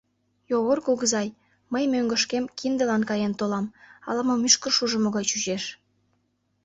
[0.51, 1.27] Йогор кугызай,
[1.73, 3.65] мый мӧҥгышкем киндылан каен толам,
[4.07, 5.63] ала-мо мӱшкыр шужымо гай чучеш.